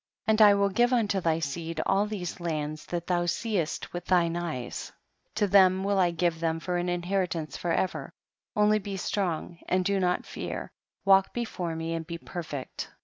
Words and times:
21. 0.25 0.33
And 0.33 0.49
I 0.49 0.59
will 0.59 0.69
give 0.69 0.93
unto 0.93 1.21
thy 1.21 1.37
seed 1.37 1.79
all 1.85 2.07
these 2.07 2.39
lands 2.39 2.87
that 2.87 3.05
thou 3.05 3.27
seest 3.27 3.93
with 3.93 4.05
thine 4.05 4.35
eyes, 4.35 4.91
to 5.35 5.45
them 5.45 5.83
will 5.83 5.99
I 5.99 6.09
give 6.09 6.39
them 6.39 6.59
for 6.59 6.77
an 6.77 6.89
inheritance 6.89 7.55
forever, 7.55 8.11
only 8.55 8.79
be 8.79 8.97
strong 8.97 9.59
and 9.69 9.85
do 9.85 9.99
not 9.99 10.25
fear, 10.25 10.71
walk 11.05 11.33
before 11.35 11.75
me 11.75 11.93
and 11.93 12.07
be 12.07 12.17
perfect. 12.17 12.89